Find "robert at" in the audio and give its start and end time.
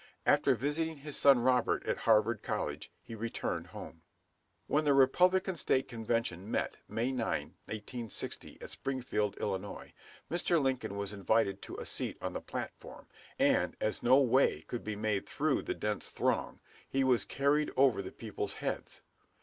1.37-1.99